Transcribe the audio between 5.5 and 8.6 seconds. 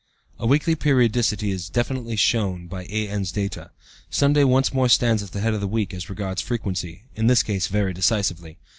of the week as regards frequency, in this case very decisively.